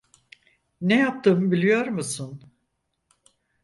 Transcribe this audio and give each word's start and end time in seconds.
Ne 0.81 0.99
yaptığımı 0.99 1.51
biliyor 1.51 1.87
musun? 1.87 2.43